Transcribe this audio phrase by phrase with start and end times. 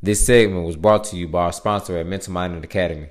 [0.00, 3.08] This segment was brought to you by our sponsor at Mental Minded Academy.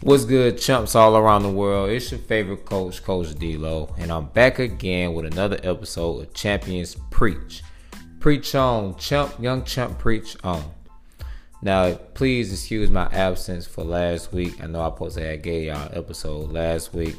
[0.00, 1.90] What's good, chumps all around the world?
[1.90, 6.96] It's your favorite coach, Coach D-Lo, and I'm back again with another episode of Champions
[7.10, 7.62] Preach.
[8.18, 10.64] Preach on, chump, young chump, preach on.
[11.60, 14.62] Now, please excuse my absence for last week.
[14.62, 17.16] I know I supposed to have y'all episode last week,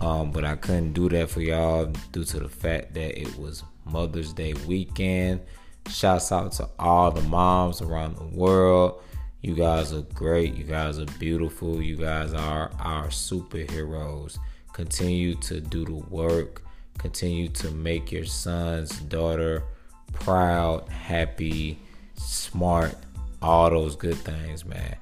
[0.00, 3.62] um, but I couldn't do that for y'all due to the fact that it was
[3.84, 5.40] Mother's Day weekend.
[5.88, 9.02] Shouts out to all the moms around the world.
[9.42, 10.54] You guys are great.
[10.54, 11.82] You guys are beautiful.
[11.82, 14.38] You guys are our superheroes.
[14.72, 16.62] Continue to do the work.
[16.98, 19.64] Continue to make your son's daughter
[20.12, 21.78] proud, happy,
[22.14, 22.94] smart,
[23.40, 24.96] all those good things, man.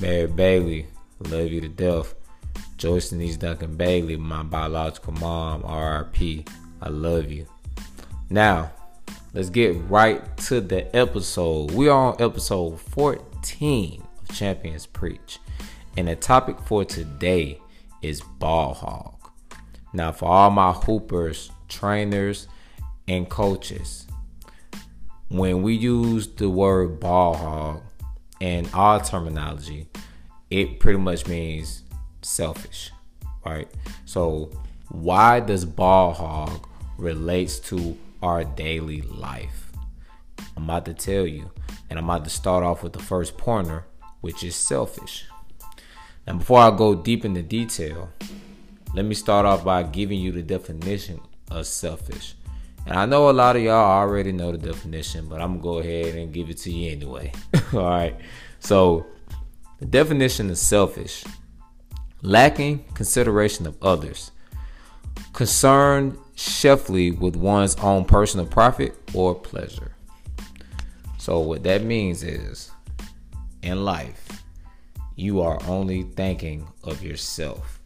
[0.00, 0.86] Mary Bailey,
[1.20, 2.14] love you to death.
[2.76, 6.48] Joyce Denise Duncan Bailey, my biological mom, RRP.
[6.80, 7.46] I love you.
[8.28, 8.72] Now,
[9.34, 11.70] let's get right to the episode.
[11.70, 15.38] We are on episode 14 of Champions Preach.
[15.96, 17.60] And the topic for today
[18.00, 19.30] is ball hog.
[19.92, 22.48] Now, for all my hoopers, trainers,
[23.06, 24.06] and coaches,
[25.28, 27.82] when we use the word ball hog
[28.40, 29.88] in our terminology,
[30.50, 31.82] it pretty much means
[32.24, 32.90] selfish,
[33.44, 33.68] right?
[34.04, 34.50] So,
[34.88, 36.66] why does ball hog
[36.98, 39.72] relates to our daily life?
[40.56, 41.50] I'm about to tell you,
[41.88, 43.84] and I'm about to start off with the first pointer,
[44.20, 45.24] which is selfish.
[46.26, 48.10] Now, before I go deep into detail,
[48.94, 52.34] let me start off by giving you the definition of selfish.
[52.86, 55.78] And I know a lot of y'all already know the definition, but I'm gonna go
[55.78, 57.32] ahead and give it to you anyway.
[57.72, 58.16] All right.
[58.60, 59.06] So,
[59.78, 61.24] the definition of selfish
[62.22, 64.30] lacking consideration of others,
[65.32, 69.92] concerned chiefly with one's own personal profit or pleasure.
[71.18, 72.70] So, what that means is
[73.62, 74.42] in life,
[75.14, 77.80] you are only thinking of yourself.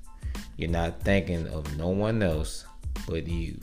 [0.57, 2.65] You're not thinking of no one else
[3.07, 3.59] but you.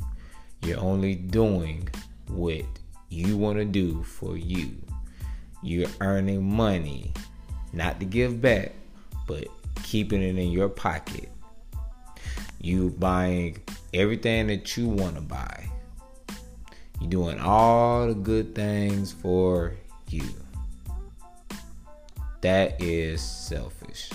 [0.61, 1.89] You're only doing
[2.27, 2.65] what
[3.09, 4.75] you want to do for you.
[5.61, 7.13] You're earning money,
[7.71, 8.73] not to give back,
[9.27, 9.47] but
[9.81, 11.29] keeping it in your pocket.
[12.59, 13.61] You buying
[13.93, 15.69] everything that you want to buy.
[17.01, 19.73] You're doing all the good things for
[20.09, 20.23] you.
[22.41, 24.09] That is selfish.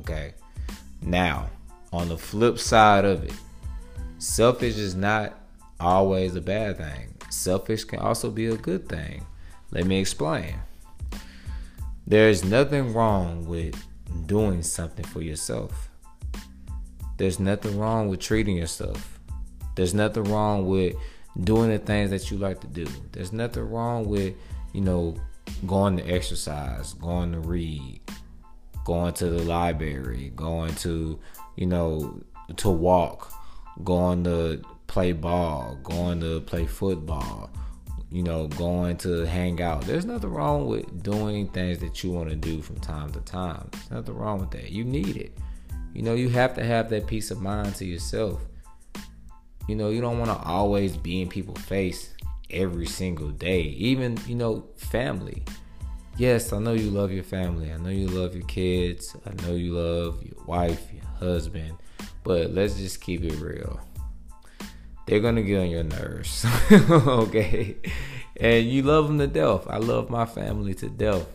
[0.00, 0.34] Okay.
[1.02, 1.48] Now,
[1.92, 3.32] on the flip side of it,
[4.18, 5.34] selfish is not
[5.80, 7.14] always a bad thing.
[7.30, 9.24] Selfish can also be a good thing.
[9.70, 10.56] Let me explain.
[12.06, 13.74] There's nothing wrong with
[14.26, 15.90] doing something for yourself.
[17.16, 19.20] There's nothing wrong with treating yourself.
[19.76, 20.96] There's nothing wrong with
[21.44, 22.86] doing the things that you like to do.
[23.12, 24.34] There's nothing wrong with,
[24.72, 25.16] you know,
[25.66, 28.00] going to exercise, going to read,
[28.84, 31.18] going to the library, going to,
[31.56, 32.22] you know,
[32.56, 33.32] to walk,
[33.84, 37.50] going to play ball, going to play football,
[38.10, 39.82] you know, going to hang out.
[39.82, 43.68] There's nothing wrong with doing things that you want to do from time to time.
[43.70, 44.70] There's nothing wrong with that.
[44.70, 45.38] You need it.
[45.94, 48.40] You know, you have to have that peace of mind to yourself.
[49.68, 52.12] You know, you don't want to always be in people's face
[52.50, 53.62] every single day.
[53.62, 55.44] Even, you know, family.
[56.16, 57.72] Yes, I know you love your family.
[57.72, 59.16] I know you love your kids.
[59.24, 61.76] I know you love your wife, your husband.
[62.24, 63.80] But let's just keep it real
[65.10, 66.46] they're gonna get on your nerves.
[66.70, 67.76] okay.
[68.36, 69.66] And you love them to death.
[69.68, 71.26] I love my family to death.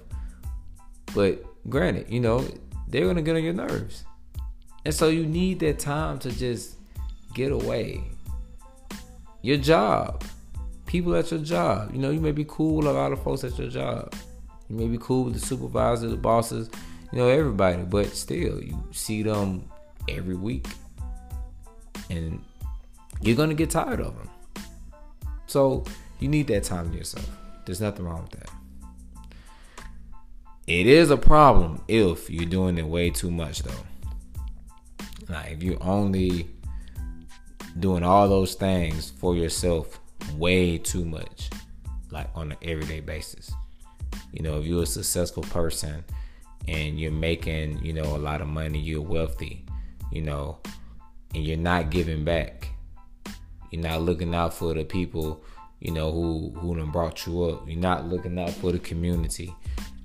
[1.13, 2.47] But granted, you know,
[2.87, 4.05] they're gonna get on your nerves.
[4.85, 6.75] And so you need that time to just
[7.33, 8.01] get away.
[9.41, 10.23] Your job.
[10.85, 11.93] People at your job.
[11.93, 14.15] You know, you may be cool with a lot of folks at your job.
[14.69, 16.69] You may be cool with the supervisors, the bosses,
[17.11, 19.69] you know, everybody, but still you see them
[20.07, 20.65] every week.
[22.09, 22.41] And
[23.25, 24.29] you're gonna get tired of them.
[25.47, 25.83] So
[26.19, 27.29] you need that time to yourself.
[27.65, 28.49] There's nothing wrong with that.
[30.67, 33.83] It is a problem if you're doing it way too much though.
[35.29, 36.49] Like if you're only
[37.79, 39.99] doing all those things for yourself
[40.37, 41.49] way too much,
[42.11, 43.51] like on an everyday basis.
[44.31, 46.03] You know, if you're a successful person
[46.67, 49.65] and you're making, you know, a lot of money, you're wealthy,
[50.11, 50.57] you know,
[51.33, 52.69] and you're not giving back,
[53.75, 55.43] you're not looking out for the people,
[55.81, 57.67] you know, who who done brought you up.
[57.67, 59.53] You're not looking out for the community.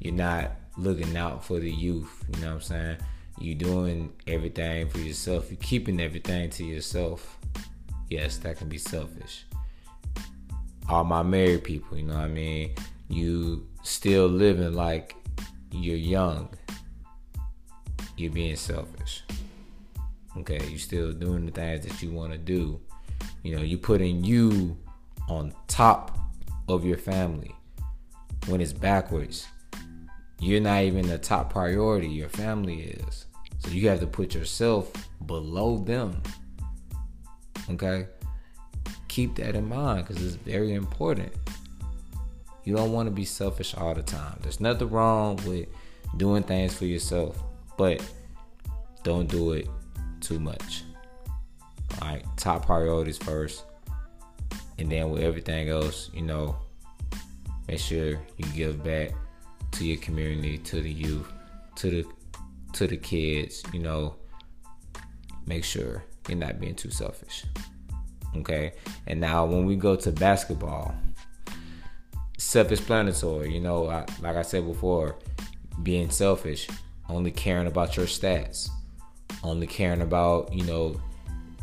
[0.01, 2.25] You're not looking out for the youth.
[2.35, 2.97] You know what I'm saying?
[3.39, 5.51] You're doing everything for yourself.
[5.51, 7.39] You're keeping everything to yourself.
[8.09, 9.45] Yes, that can be selfish.
[10.89, 12.75] All my married people, you know what I mean?
[13.09, 15.15] You still living like
[15.71, 16.49] you're young.
[18.17, 19.23] You're being selfish.
[20.37, 22.81] Okay, you're still doing the things that you want to do.
[23.43, 24.77] You know, you putting you
[25.29, 26.19] on top
[26.69, 27.55] of your family
[28.47, 29.47] when it's backwards.
[30.39, 33.27] You're not even the top priority, your family is.
[33.59, 34.91] So you have to put yourself
[35.27, 36.23] below them.
[37.71, 38.07] Okay?
[39.09, 41.33] Keep that in mind because it's very important.
[42.65, 44.39] You don't want to be selfish all the time.
[44.43, 45.69] There's nothing wrong with
[46.17, 47.43] doing things for yourself,
[47.77, 48.03] but
[49.03, 49.69] don't do it
[50.21, 50.85] too much.
[52.01, 53.65] Right, top priorities first,
[54.79, 56.57] and then with everything else, you know,
[57.69, 59.11] make sure you give back
[59.73, 61.31] to your community, to the youth,
[61.77, 62.05] to the
[62.73, 63.63] to the kids.
[63.73, 64.17] You know,
[65.47, 67.45] make sure you're not being too selfish.
[68.37, 68.73] Okay,
[69.07, 70.95] and now when we go to basketball,
[72.41, 73.53] self-explanatory.
[73.53, 75.17] You know, I, like I said before,
[75.83, 76.69] being selfish,
[77.09, 78.71] only caring about your stats,
[79.45, 81.01] only caring about you know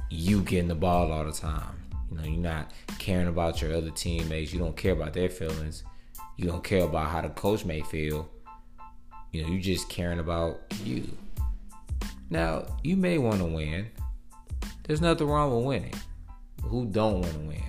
[0.09, 1.75] you getting the ball all the time.
[2.09, 4.53] You know, you're not caring about your other teammates.
[4.53, 5.83] You don't care about their feelings.
[6.37, 8.29] You don't care about how the coach may feel.
[9.31, 11.07] You know, you're just caring about you.
[12.29, 13.87] Now, you may want to win.
[14.83, 15.93] There's nothing wrong with winning.
[16.63, 17.63] Who don't want to win?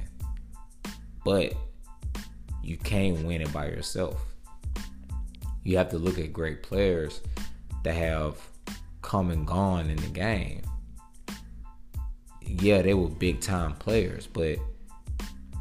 [1.25, 1.55] But
[2.62, 4.25] you can't win it by yourself.
[5.64, 7.20] You have to look at great players
[7.85, 8.37] that have
[9.02, 10.62] come and gone in the game
[12.48, 14.58] yeah, they were big time players, but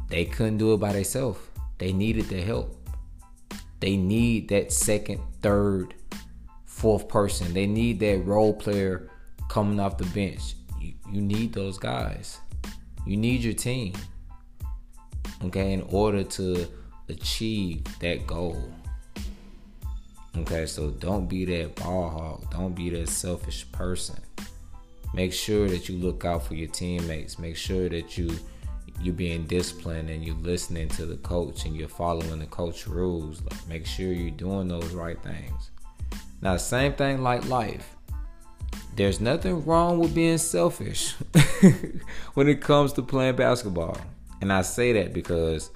[0.08, 1.38] they couldn't do it by themselves.
[1.78, 2.74] They needed the help.
[3.80, 5.94] They need that second, third,
[6.64, 7.54] fourth person.
[7.54, 9.10] They need that role player
[9.48, 10.54] coming off the bench.
[10.80, 12.38] You, you need those guys.
[13.06, 13.94] You need your team.
[15.44, 16.66] Okay, in order to
[17.08, 18.72] achieve that goal.
[20.36, 22.50] Okay, so don't be that ball hog.
[22.50, 24.20] Don't be that selfish person.
[25.14, 27.38] Make sure that you look out for your teammates.
[27.38, 28.30] Make sure that you
[29.00, 33.42] you're being disciplined and you're listening to the coach and you're following the coach rules.
[33.42, 35.70] Like make sure you're doing those right things.
[36.40, 37.96] Now, same thing like life.
[38.94, 41.12] There's nothing wrong with being selfish
[42.34, 43.96] when it comes to playing basketball.
[44.40, 45.70] And I say that because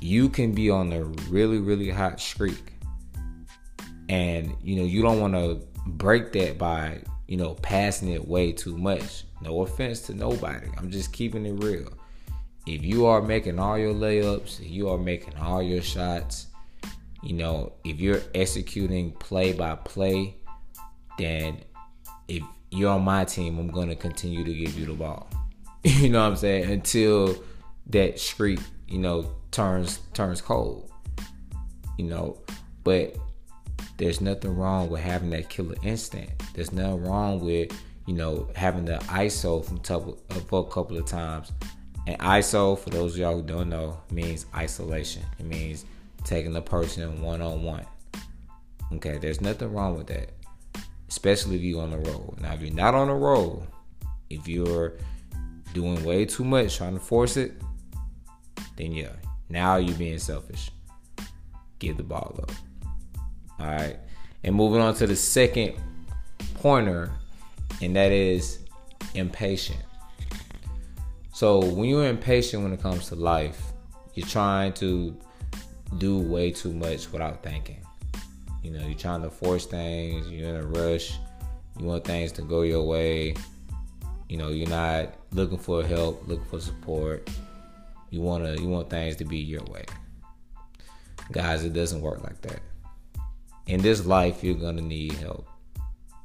[0.00, 2.72] you can be on a really, really hot streak.
[4.08, 8.50] And you know, you don't want to break that by you know, passing it way
[8.50, 9.22] too much.
[9.40, 10.66] No offense to nobody.
[10.76, 11.88] I'm just keeping it real.
[12.66, 16.48] If you are making all your layups, you are making all your shots,
[17.22, 20.38] you know, if you're executing play by play,
[21.18, 21.58] then
[22.26, 22.42] if
[22.72, 25.30] you're on my team, I'm going to continue to give you the ball.
[25.84, 26.68] you know what I'm saying?
[26.68, 27.40] Until
[27.90, 30.90] that streak, you know, turns turns cold.
[31.96, 32.38] You know,
[32.82, 33.16] but
[34.00, 36.42] there's nothing wrong with having that killer instinct.
[36.54, 37.70] There's nothing wrong with,
[38.06, 41.52] you know, having the ISO from a couple of times.
[42.06, 45.22] And ISO, for those of y'all who don't know, means isolation.
[45.38, 45.84] It means
[46.24, 47.84] taking the person one on one.
[48.94, 50.30] Okay, there's nothing wrong with that.
[51.10, 52.38] Especially if you're on the road.
[52.40, 53.66] Now, if you're not on the road,
[54.30, 54.94] if you're
[55.74, 57.52] doing way too much, trying to force it,
[58.76, 59.12] then yeah,
[59.50, 60.70] now you're being selfish.
[61.78, 62.50] Give the ball up.
[63.60, 63.96] All right.
[64.42, 65.74] And moving on to the second
[66.54, 67.10] pointer,
[67.82, 68.60] and that is
[69.14, 69.80] impatient.
[71.32, 73.72] So when you're impatient when it comes to life,
[74.14, 75.16] you're trying to
[75.98, 77.84] do way too much without thinking.
[78.62, 81.18] You know, you're trying to force things, you're in a rush,
[81.78, 83.34] you want things to go your way.
[84.28, 87.28] You know, you're not looking for help, looking for support.
[88.10, 89.84] You wanna you want things to be your way.
[91.32, 92.60] Guys, it doesn't work like that
[93.66, 95.46] in this life, you're gonna need help.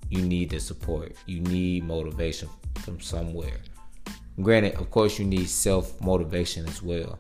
[0.10, 1.16] You need the support.
[1.26, 2.50] You need motivation
[2.84, 3.58] from somewhere.
[4.42, 7.20] Granted, of course, you need self motivation as well.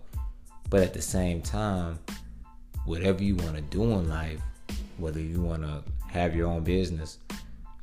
[0.70, 2.00] But at the same time,
[2.86, 4.42] whatever you want to do in life,
[4.98, 7.20] whether you want to have your own business,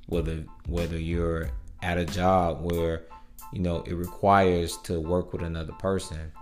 [0.07, 1.51] whether whether you're
[1.83, 3.05] at a job where
[3.53, 6.33] you know it requires to work with another person,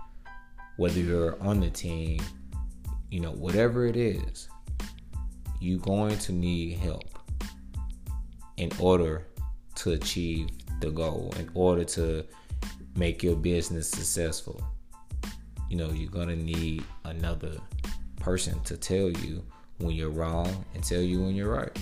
[0.77, 2.21] whether you're on the team,
[3.09, 4.49] you know, whatever it is,
[5.61, 7.03] you're going to need help
[8.57, 9.25] in order
[9.75, 10.49] to achieve
[10.81, 12.25] the goal, in order to
[12.95, 14.61] make your business successful.
[15.69, 17.53] You know, you're going to need another
[18.19, 19.43] person to tell you
[19.77, 21.77] when you're wrong and tell you when you're right.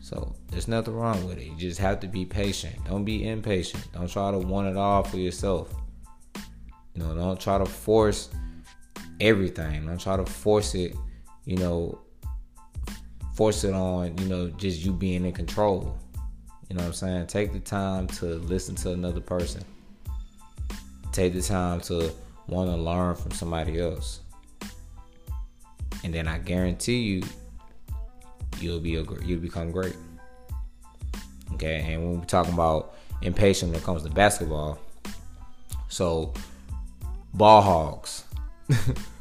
[0.00, 1.44] So there's nothing wrong with it.
[1.44, 2.76] You just have to be patient.
[2.86, 3.86] Don't be impatient.
[3.92, 5.72] Don't try to want it all for yourself.
[6.94, 8.30] You know, don't try to force
[9.20, 9.86] everything.
[9.86, 10.96] Don't try to force it,
[11.44, 12.00] you know,
[13.38, 15.96] force it on, you know, just you being in control.
[16.68, 17.28] You know what I'm saying?
[17.28, 19.62] Take the time to listen to another person.
[21.12, 22.12] Take the time to
[22.48, 24.22] want to learn from somebody else.
[26.02, 27.22] And then I guarantee you
[28.58, 29.94] you'll be a you'll become great.
[31.52, 34.80] Okay, and when we're talking about impatient when it comes to basketball,
[35.86, 36.34] so
[37.34, 38.24] ball hogs,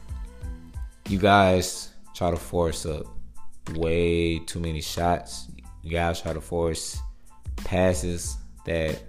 [1.07, 3.05] you guys try to force up
[3.69, 5.47] way too many shots.
[5.83, 6.99] You guys try to force
[7.57, 9.01] passes that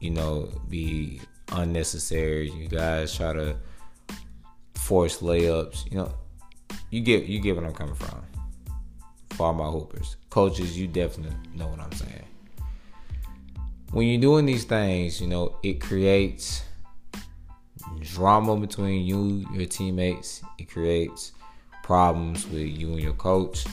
[0.00, 1.20] you know be
[1.52, 2.50] unnecessary.
[2.50, 3.56] You guys try to
[4.74, 5.90] force layups.
[5.90, 6.14] You know,
[6.90, 8.22] you get you get what I'm coming from.
[9.30, 12.24] For my hoopers, coaches, you definitely know what I'm saying.
[13.90, 16.62] When you're doing these things, you know it creates
[18.00, 20.42] drama between you, your teammates.
[20.58, 21.32] It creates
[21.86, 23.64] problems with you and your coach.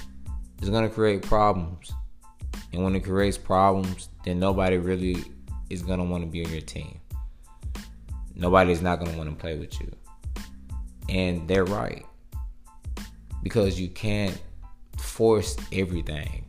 [0.59, 1.91] It's gonna create problems,
[2.71, 5.23] and when it creates problems, then nobody really
[5.71, 6.99] is gonna want to be on your team.
[8.35, 9.91] Nobody's not gonna want to play with you,
[11.09, 12.05] and they're right
[13.41, 14.39] because you can't
[14.99, 16.45] force everything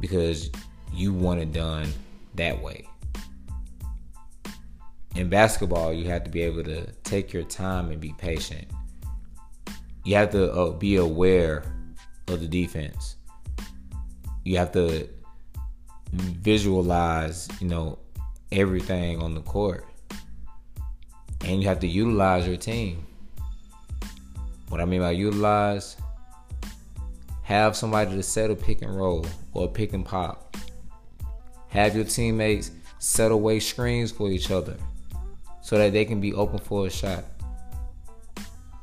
[0.00, 0.50] because
[0.94, 1.92] you want it done
[2.36, 2.88] that way.
[5.14, 8.66] In basketball, you have to be able to take your time and be patient.
[10.08, 11.64] You have to uh, be aware
[12.28, 13.16] of the defense.
[14.42, 15.06] You have to
[16.12, 17.98] visualize, you know,
[18.50, 19.84] everything on the court.
[21.44, 23.06] And you have to utilize your team.
[24.70, 25.98] What I mean by utilize,
[27.42, 30.56] have somebody to set a pick and roll or a pick and pop.
[31.68, 34.78] Have your teammates set away screens for each other
[35.60, 37.24] so that they can be open for a shot.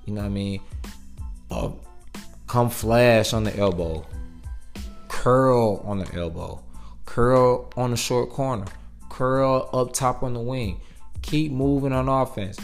[0.05, 0.61] You know what I mean?
[1.55, 1.71] Uh,
[2.47, 4.05] come flash on the elbow,
[5.07, 6.61] curl on the elbow,
[7.05, 8.65] curl on the short corner,
[9.09, 10.81] curl up top on the wing.
[11.21, 12.59] Keep moving on offense.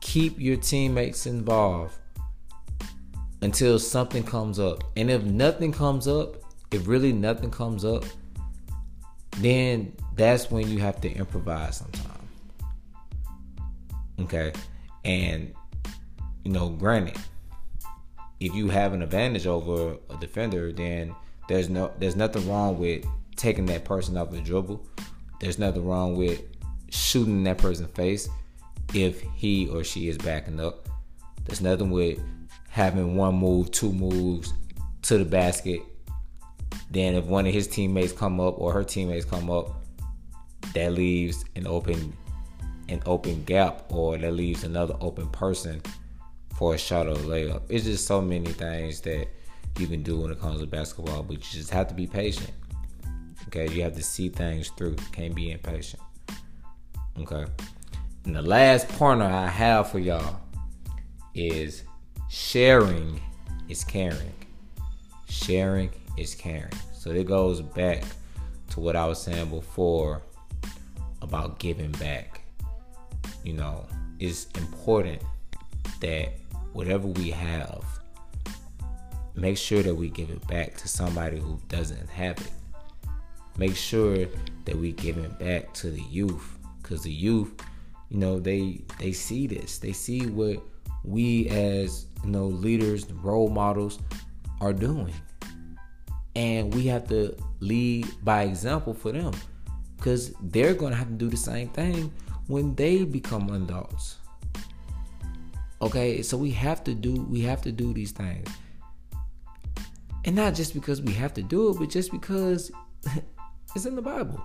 [0.00, 1.94] Keep your teammates involved
[3.40, 4.82] until something comes up.
[4.96, 6.36] And if nothing comes up,
[6.72, 8.04] if really nothing comes up,
[9.38, 12.30] then that's when you have to improvise sometimes.
[14.20, 14.52] Okay.
[15.04, 15.54] And,
[16.44, 17.16] you know, granted,
[18.46, 21.14] if you have an advantage over a defender, then
[21.48, 24.84] there's no there's nothing wrong with taking that person off the dribble.
[25.40, 26.42] There's nothing wrong with
[26.90, 28.28] shooting that person's face
[28.94, 30.88] if he or she is backing up.
[31.44, 32.20] There's nothing with
[32.68, 34.52] having one move, two moves
[35.02, 35.80] to the basket.
[36.90, 39.82] Then if one of his teammates come up or her teammates come up,
[40.74, 42.16] that leaves an open
[42.88, 45.82] an open gap or that leaves another open person
[46.56, 47.62] for a shot or a layup.
[47.68, 49.28] It's just so many things that
[49.78, 52.50] you can do when it comes to basketball, but you just have to be patient.
[53.48, 54.96] Okay, you have to see things through.
[55.12, 56.02] Can't be impatient.
[57.20, 57.44] Okay.
[58.24, 60.40] And the last pointer I have for y'all
[61.34, 61.84] is
[62.28, 63.20] sharing
[63.68, 64.32] is caring.
[65.28, 66.72] Sharing is caring.
[66.92, 68.02] So it goes back
[68.70, 70.22] to what I was saying before
[71.20, 72.40] about giving back.
[73.44, 73.86] You know,
[74.18, 75.22] it's important
[76.00, 76.32] that
[76.76, 77.82] whatever we have,
[79.34, 82.50] make sure that we give it back to somebody who doesn't have it.
[83.56, 84.26] Make sure
[84.66, 87.50] that we give it back to the youth, because the youth,
[88.10, 89.78] you know, they they see this.
[89.78, 90.62] They see what
[91.02, 93.98] we as you know leaders, role models
[94.60, 95.14] are doing,
[96.34, 99.32] and we have to lead by example for them,
[99.96, 102.12] because they're gonna have to do the same thing
[102.48, 104.16] when they become adults.
[105.82, 108.48] Okay, so we have to do we have to do these things.
[110.24, 112.72] And not just because we have to do it, but just because
[113.74, 114.40] it's in the Bible.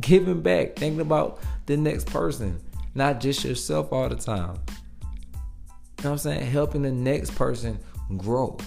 [0.00, 2.60] Giving back, thinking about the next person,
[2.94, 4.58] not just yourself all the time.
[5.98, 6.50] You know what I'm saying?
[6.50, 7.78] Helping the next person
[8.16, 8.58] grow.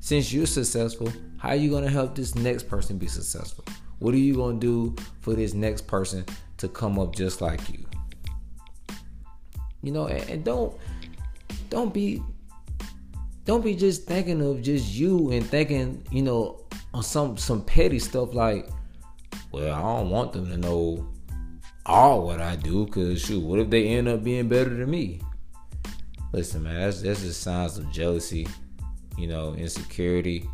[0.00, 3.64] Since you're successful, how are you going to help this next person be successful?
[3.98, 6.26] What are you going to do for this next person
[6.58, 7.89] to come up just like you?
[9.82, 10.76] You know, and, and don't
[11.68, 12.22] don't be
[13.44, 16.60] don't be just thinking of just you and thinking, you know,
[16.92, 18.68] on some some petty stuff like,
[19.52, 21.08] well, I don't want them to know
[21.86, 25.20] all what I do, cause shoot, what if they end up being better than me?
[26.32, 28.46] Listen, man, that's that's just signs of jealousy,
[29.18, 30.48] you know, insecurity,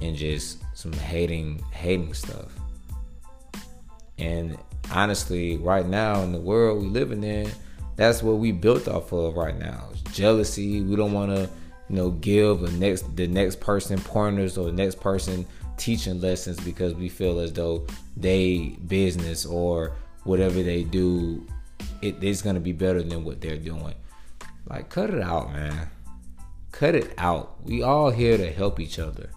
[0.00, 2.52] and just some hating hating stuff.
[4.18, 4.56] And
[4.92, 7.50] honestly, right now in the world we living in,
[7.96, 9.88] that's what we built off of right now.
[9.92, 10.82] It's jealousy.
[10.82, 11.48] We don't want to,
[11.88, 16.58] you know, give the next the next person pointers or the next person teaching lessons
[16.60, 17.86] because we feel as though
[18.16, 19.92] they business or
[20.24, 21.46] whatever they do,
[22.02, 23.94] it is gonna be better than what they're doing.
[24.68, 25.88] Like, cut it out, man.
[26.72, 27.56] Cut it out.
[27.64, 29.30] We all here to help each other.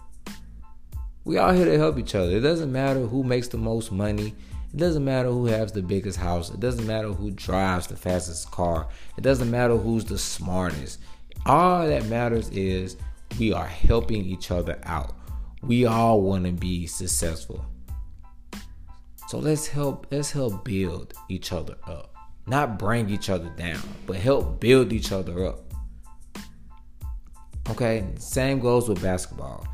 [1.24, 2.36] We all here to help each other.
[2.36, 4.34] It doesn't matter who makes the most money.
[4.72, 6.50] It doesn't matter who has the biggest house.
[6.50, 8.88] It doesn't matter who drives the fastest car.
[9.18, 11.00] It doesn't matter who's the smartest.
[11.44, 12.96] All that matters is
[13.38, 15.14] we are helping each other out.
[15.62, 17.64] We all want to be successful.
[19.28, 22.14] So let's help let's help build each other up.
[22.46, 25.60] Not bring each other down, but help build each other up.
[27.68, 29.66] Okay, same goes with basketball.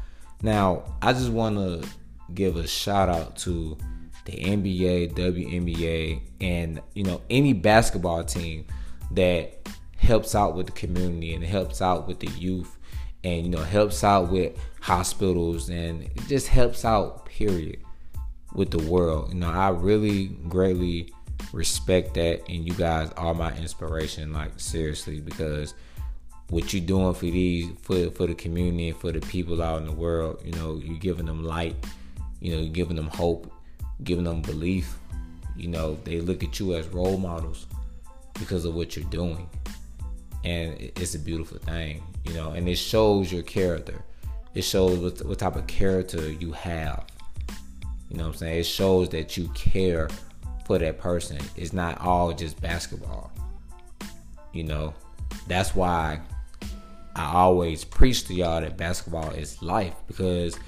[0.43, 1.89] Now, I just want to
[2.35, 3.79] give a shout out to
[4.27, 8.67] the NBA, WNBA, and you know any basketball team
[9.13, 12.77] that helps out with the community and helps out with the youth
[13.25, 17.79] and you know helps out with hospitals and it just helps out period
[18.55, 19.33] with the world.
[19.33, 21.13] You know i really greatly
[21.53, 25.75] respect that and you guys are my inspiration like seriously because
[26.49, 29.87] what you're doing for these for for the community and for the people out in
[29.87, 31.77] the world you know you're giving them light
[32.41, 33.53] you know you're giving them hope
[34.05, 34.97] giving them belief.
[35.57, 37.67] You know, they look at you as role models
[38.35, 39.49] because of what you're doing.
[40.45, 44.05] And it's a beautiful thing, you know, and it shows your character.
[44.55, 47.05] It shows what, what type of character you have.
[48.11, 48.61] You know what I'm saying?
[48.61, 50.09] It shows that you care
[50.67, 51.39] for that person.
[51.57, 53.33] It's not all just basketball.
[54.53, 54.95] You know,
[55.49, 56.21] that's why
[57.15, 60.59] I always preach to y'all that basketball is life because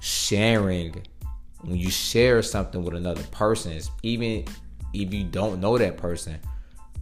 [0.00, 1.02] sharing
[1.62, 4.44] when you share something with another person, even
[4.92, 6.38] if you don't know that person,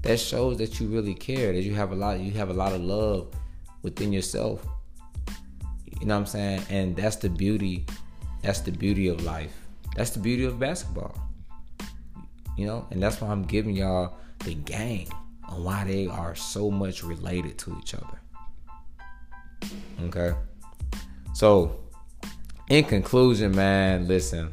[0.03, 2.73] that shows that you really care, that you have a lot you have a lot
[2.73, 3.28] of love
[3.83, 4.67] within yourself.
[6.00, 6.63] You know what I'm saying?
[6.69, 7.87] And that's the beauty
[8.43, 9.52] that's the beauty of life.
[9.97, 11.19] That's the beauty of basketball.
[12.57, 15.09] You know, and that's why I'm giving y'all the game
[15.49, 18.21] on why they are so much related to each other.
[20.04, 20.37] Okay?
[21.35, 21.76] So,
[22.69, 24.50] in conclusion, man, listen,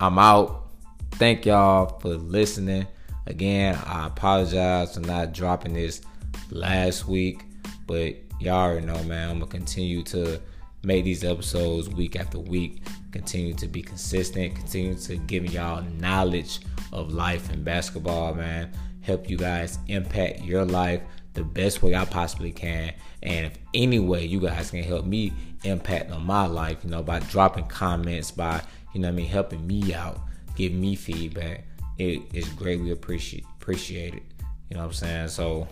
[0.00, 0.66] I'm out.
[1.12, 2.86] Thank y'all for listening.
[3.26, 6.02] Again, I apologize for not dropping this
[6.50, 7.42] last week,
[7.86, 9.30] but y'all already know, man.
[9.30, 10.40] I'm gonna continue to
[10.82, 16.60] make these episodes week after week, continue to be consistent, continue to give y'all knowledge
[16.92, 18.70] of life and basketball, man.
[19.00, 21.00] Help you guys impact your life
[21.34, 22.94] the best way I possibly can.
[23.22, 25.32] And if any way you guys can help me
[25.64, 29.66] impact on my life, you know, by dropping comments, by, you know I mean, helping
[29.66, 30.20] me out,
[30.56, 31.64] giving me feedback,
[31.98, 34.22] it is greatly appreciate, appreciated.
[34.70, 35.28] You know what I'm saying?
[35.28, 35.68] So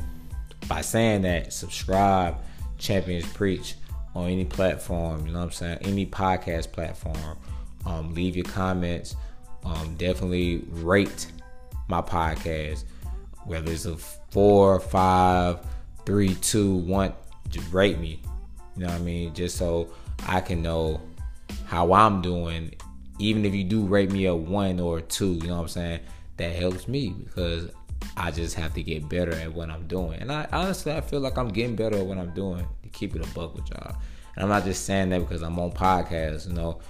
[0.68, 2.36] by saying that, subscribe,
[2.78, 3.74] Champions Preach
[4.14, 5.78] on any platform, you know what I'm saying?
[5.82, 7.38] Any podcast platform.
[7.86, 9.16] Um, leave your comments.
[9.64, 11.26] Um, definitely rate
[11.88, 12.84] my podcast,
[13.44, 13.96] whether it's a
[14.32, 15.58] four, five,
[16.06, 17.12] three, two, one,
[17.50, 18.20] just rate me.
[18.74, 19.34] You know what I mean?
[19.34, 19.92] Just so
[20.26, 21.00] I can know
[21.66, 22.74] how I'm doing.
[23.18, 25.68] Even if you do rate me a one or a two, you know what I'm
[25.68, 26.00] saying?
[26.38, 27.70] That helps me because
[28.16, 30.18] I just have to get better at what I'm doing.
[30.20, 33.14] And I honestly I feel like I'm getting better at what I'm doing to keep
[33.14, 33.96] it a buck with y'all.
[34.34, 36.80] And I'm not just saying that because I'm on podcasts, you know.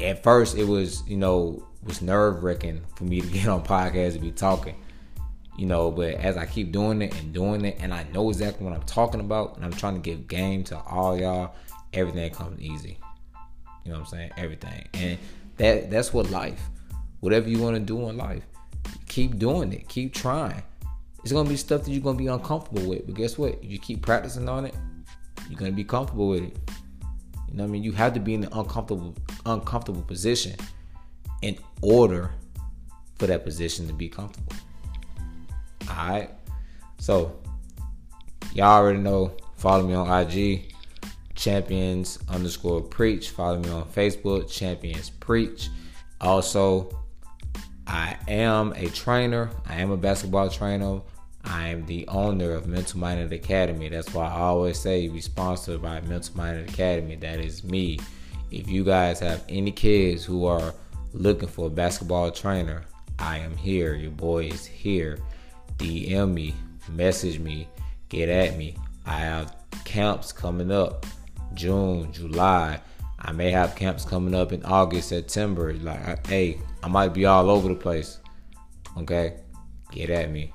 [0.00, 4.12] At first it was, you know, was nerve wracking for me to get on podcasts
[4.12, 4.76] and be talking
[5.56, 8.64] you know but as i keep doing it and doing it and i know exactly
[8.64, 11.54] what i'm talking about and i'm trying to give game to all y'all
[11.96, 12.98] everything comes easy.
[13.84, 14.30] You know what i'm saying?
[14.36, 14.88] Everything.
[14.94, 15.18] And
[15.56, 16.60] that that's what life
[17.20, 18.44] whatever you want to do in life
[19.08, 19.88] keep doing it.
[19.88, 20.62] Keep trying.
[21.22, 23.54] It's gonna be stuff that you're gonna be uncomfortable with but guess what?
[23.62, 24.74] If you keep practicing on it
[25.48, 26.58] you're gonna be comfortable with it.
[27.48, 27.84] You know what i mean?
[27.84, 29.14] You have to be in an uncomfortable
[29.46, 30.56] uncomfortable position
[31.42, 32.32] in order
[33.18, 34.52] for that position to be comfortable
[35.88, 36.30] Alright.
[36.98, 37.38] So
[38.54, 39.36] y'all already know.
[39.56, 40.74] Follow me on IG,
[41.34, 43.30] champions underscore preach.
[43.30, 45.70] Follow me on Facebook, champions preach.
[46.20, 46.94] Also,
[47.86, 49.50] I am a trainer.
[49.66, 51.00] I am a basketball trainer.
[51.44, 53.88] I am the owner of Mental Minded Academy.
[53.88, 57.14] That's why I always say be sponsored by Mental Minded Academy.
[57.16, 57.98] That is me.
[58.50, 60.74] If you guys have any kids who are
[61.12, 62.84] looking for a basketball trainer,
[63.18, 63.94] I am here.
[63.94, 65.18] Your boy is here.
[65.78, 66.54] DM me,
[66.88, 67.68] message me,
[68.08, 68.76] get at me.
[69.04, 71.06] I have camps coming up
[71.54, 72.80] June, July.
[73.18, 75.72] I may have camps coming up in August, September.
[75.74, 78.18] Like, hey, I might be all over the place.
[78.98, 79.38] Okay,
[79.90, 80.52] get at me.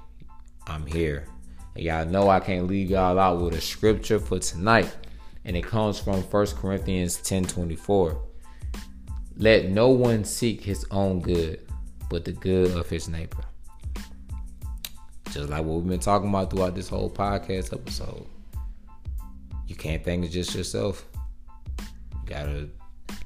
[0.67, 1.27] I'm here.
[1.75, 4.95] And y'all know I can't leave y'all out with a scripture for tonight.
[5.43, 8.21] And it comes from 1 Corinthians 10 24.
[9.37, 11.67] Let no one seek his own good,
[12.09, 13.43] but the good of his neighbor.
[15.31, 18.25] Just like what we've been talking about throughout this whole podcast episode.
[19.65, 21.05] You can't think it's just yourself.
[21.79, 22.69] You gotta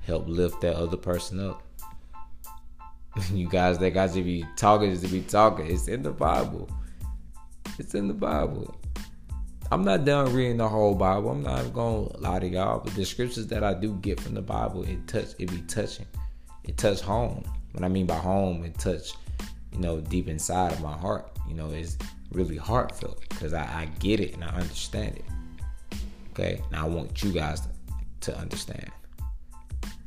[0.06, 1.64] help lift that other person up.
[3.34, 5.66] you guys that got to be talking is to be talking.
[5.66, 6.70] It's in the Bible.
[7.80, 8.76] It's in the Bible.
[9.72, 11.32] I'm not done reading the whole Bible.
[11.32, 14.44] I'm not gonna lie to y'all, but the scriptures that I do get from the
[14.44, 16.06] Bible, it touch, it be touching.
[16.66, 17.44] It touch home.
[17.72, 19.14] What I mean by home, it touch,
[19.72, 21.35] you know, deep inside of my heart.
[21.48, 21.98] You know, it's
[22.32, 25.26] really heartfelt because I, I get it and I understand it.
[26.32, 27.70] Okay, now I want you guys to,
[28.22, 28.92] to understand.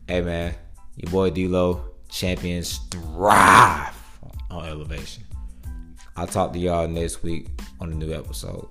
[0.07, 0.55] Hey man,
[0.97, 3.95] your boy D-Lo, champions thrive
[4.51, 5.25] on elevation.
[6.17, 7.49] I'll talk to y'all next week
[7.81, 8.69] on a new episode.